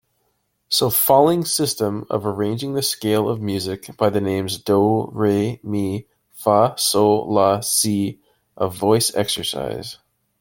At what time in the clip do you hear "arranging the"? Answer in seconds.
2.25-2.81